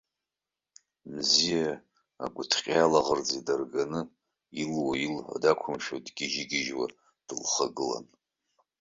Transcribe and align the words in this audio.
Мзиа 1.13 1.71
агәыҭҟьеи 2.23 2.81
алаӷырӡи 2.85 3.45
дырганы, 3.47 4.01
илуа, 4.61 4.93
илҳәо 5.05 5.35
дақәымшәо, 5.43 5.97
дгьежь-гьежьуа 6.05 6.85
дылхагылан. 7.27 8.05